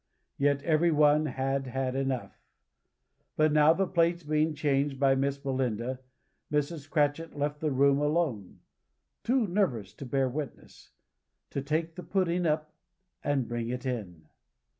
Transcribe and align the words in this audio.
Yet 0.39 0.63
every 0.63 0.89
one 0.89 1.27
had 1.27 1.67
had 1.67 1.93
enough. 1.95 2.35
But 3.35 3.51
now 3.53 3.71
the 3.71 3.85
plates 3.85 4.23
being 4.23 4.55
changed 4.55 4.99
by 4.99 5.13
Miss 5.13 5.37
Belinda, 5.37 5.99
Mrs. 6.51 6.89
Cratchit 6.89 7.37
left 7.37 7.59
the 7.59 7.69
room 7.69 7.99
alone 7.99 8.61
too 9.23 9.45
nervous 9.45 9.93
to 9.93 10.05
bear 10.07 10.27
witnesses 10.27 10.89
to 11.51 11.61
take 11.61 11.93
the 11.93 12.01
pudding 12.03 12.47
up, 12.47 12.73
and 13.23 13.47
bring 13.47 13.69
it 13.69 13.85
in. 13.85 14.27